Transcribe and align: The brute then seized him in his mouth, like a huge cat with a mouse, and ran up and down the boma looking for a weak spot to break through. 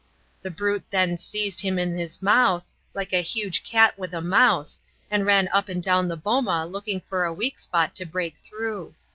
The 0.41 0.49
brute 0.49 0.85
then 0.89 1.15
seized 1.15 1.61
him 1.61 1.77
in 1.77 1.95
his 1.95 2.23
mouth, 2.23 2.67
like 2.95 3.13
a 3.13 3.21
huge 3.21 3.63
cat 3.63 3.99
with 3.99 4.15
a 4.15 4.19
mouse, 4.19 4.79
and 5.11 5.27
ran 5.27 5.47
up 5.53 5.69
and 5.69 5.77
down 5.83 6.07
the 6.07 6.17
boma 6.17 6.65
looking 6.65 7.01
for 7.01 7.23
a 7.23 7.31
weak 7.31 7.59
spot 7.59 7.93
to 7.97 8.05
break 8.07 8.37
through. 8.39 8.95